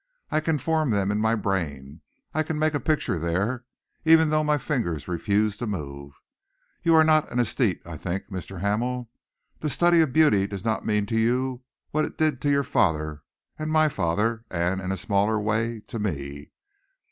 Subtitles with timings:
[0.31, 2.01] I can form them in my brain.
[2.33, 3.65] I can make a picture there,
[4.03, 6.19] even though my fingers refuse to move.
[6.81, 8.61] You are not an aesthete, I think, Mr.
[8.61, 9.11] Hamel?
[9.59, 11.61] The study of beauty does not mean to you
[11.91, 13.21] what it did to your father,
[13.59, 16.49] and my father, and, in a smaller way to me."